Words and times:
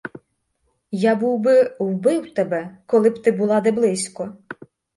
Я 0.91 1.15
був 1.15 1.39
би 1.39 1.75
вбив 1.79 2.33
тебе, 2.33 2.77
коли 2.85 3.09
б 3.09 3.21
ти 3.23 3.31
була 3.31 3.61
де 3.61 3.71
близько. 3.71 4.35